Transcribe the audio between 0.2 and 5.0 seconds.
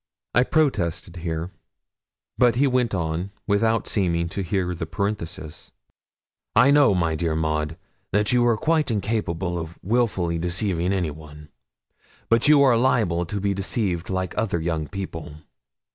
I protested here. But he went on without seeming to hear the